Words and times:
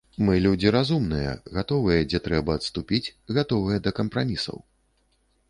Мы 0.27 0.37
людзі 0.45 0.69
разумныя, 0.75 1.33
гатовыя, 1.57 2.07
дзе 2.13 2.23
трэба, 2.29 2.57
адступіць, 2.61 3.03
гатовыя 3.37 3.77
да 3.87 3.95
кампрамісаў. 4.01 4.57